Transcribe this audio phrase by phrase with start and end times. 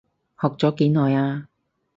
[0.41, 1.47] 學咗幾耐啊？